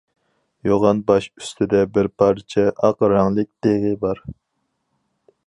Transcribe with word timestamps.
يوغان 0.69 1.01
باش 1.11 1.27
ئۈستىدە 1.41 1.83
بىر 1.99 2.09
پارچە 2.23 2.65
ئاق 2.73 3.07
رەڭلىك 3.15 3.53
دېغى 3.67 3.95
بار. 4.07 4.25